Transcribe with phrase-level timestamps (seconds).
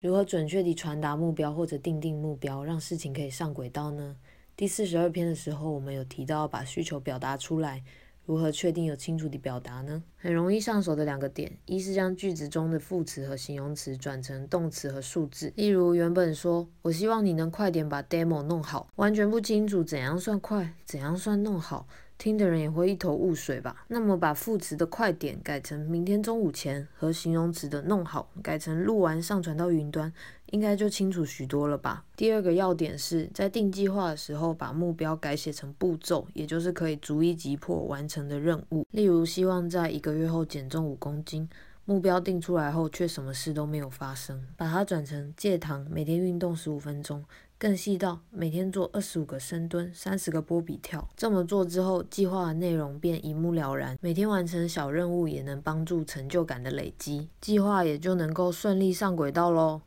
[0.00, 4.14] 如何准确地传达目标或者定定目标，让事情可以上轨道呢？
[4.54, 7.82] 第四十二篇的时候，我们有提到把需求表达出来，
[8.24, 10.00] 如何确定有清楚的表达呢？
[10.16, 21.88] 很容易上手的两个点，一是将句子中的副词和形容词转成动词和数字，例如原本说“我希望你能快点把 demo 弄好”，完全不清楚怎样算快，怎样算弄好。
[22.18, 23.84] 听的人也会一头雾水吧？
[23.86, 30.12] 那么把副词的快点改成明天中午前，和形容词的弄好改成录完上传到云端，
[30.46, 32.04] 应该就清楚许多了吧？
[32.16, 38.84] 第二个要点是在定计划的时候，把目标改写成步骤，也就是可以逐一击破完成的任务。
[38.90, 41.48] 例如，希望在一个月后减重五公斤，
[41.88, 47.24] 目标定出来后却什么事都没有发生，把它转成戒糖，每天运动十五分钟。
[47.56, 51.08] 更细到每天做二十五个深蹲，三十个波比跳。
[51.16, 53.96] 这么做之后，计划的内容便一目了然。
[54.02, 59.80] 每天完成小任务也能帮助成就感的累积，计划也就能够顺利上轨道喽。